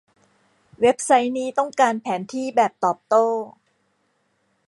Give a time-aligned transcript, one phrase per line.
[0.81, 3.27] เว็บไซต์นี้ต้องการแผนที่แบบตอบโต้